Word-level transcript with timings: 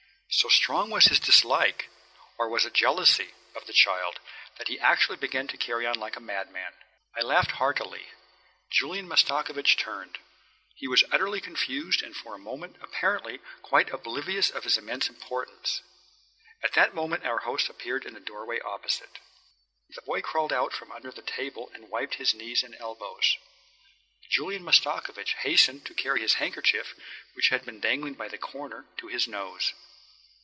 So 0.33 0.47
strong 0.47 0.89
was 0.89 1.05
his 1.07 1.19
dislike 1.19 1.89
(or 2.37 2.47
was 2.47 2.63
it 2.65 2.71
jealousy?) 2.71 3.31
of 3.53 3.67
the 3.67 3.73
child 3.73 4.21
that 4.57 4.69
he 4.69 4.79
actually 4.79 5.17
began 5.17 5.45
to 5.49 5.57
carry 5.57 5.85
on 5.85 5.99
like 5.99 6.15
a 6.15 6.21
madman. 6.21 6.71
I 7.13 7.19
laughed 7.19 7.51
heartily. 7.51 8.05
Julian 8.71 9.09
Mastakovich 9.09 9.75
turned. 9.75 10.19
He 10.77 10.87
was 10.87 11.03
utterly 11.11 11.41
confused 11.41 12.01
and 12.01 12.15
for 12.15 12.33
a 12.33 12.37
moment, 12.39 12.77
apparently, 12.79 13.41
quite 13.61 13.89
oblivious 13.91 14.49
of 14.49 14.63
his 14.63 14.77
immense 14.77 15.09
importance. 15.09 15.81
At 16.63 16.75
that 16.75 16.95
moment 16.95 17.25
our 17.25 17.39
host 17.39 17.67
appeared 17.67 18.05
in 18.05 18.13
the 18.13 18.21
doorway 18.21 18.61
opposite. 18.61 19.19
The 19.93 20.01
boy 20.03 20.21
crawled 20.21 20.53
out 20.53 20.71
from 20.71 20.93
under 20.93 21.11
the 21.11 21.21
table 21.23 21.69
and 21.73 21.89
wiped 21.89 22.15
his 22.15 22.33
knees 22.33 22.63
and 22.63 22.73
elbows. 22.79 23.35
Julian 24.29 24.63
Mastakovich 24.63 25.33
hastened 25.41 25.85
to 25.87 25.93
carry 25.93 26.21
his 26.21 26.35
handkerchief, 26.35 26.95
which 27.33 27.47
he 27.49 27.53
had 27.55 27.65
been 27.65 27.81
dangling 27.81 28.13
by 28.13 28.29
the 28.29 28.37
corner, 28.37 28.85
to 28.99 29.07
his 29.07 29.27
nose. 29.27 29.73